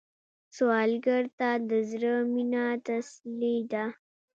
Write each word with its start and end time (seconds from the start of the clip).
سوالګر 0.55 1.23
ته 1.37 1.49
د 1.69 1.71
زړه 1.91 2.13
مينه 2.33 2.63
تسلي 2.85 3.55
ده 3.71 3.85